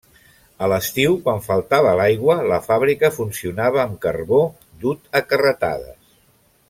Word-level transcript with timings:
A 0.67 0.67
l'estiu, 0.71 1.17
quan 1.27 1.43
faltava 1.47 1.91
l'aigua, 1.99 2.37
la 2.53 2.59
fàbrica 2.69 3.13
funcionava 3.19 3.83
amb 3.85 4.01
carbó, 4.07 4.41
dut 4.87 5.21
a 5.21 5.23
carretades. 5.35 6.01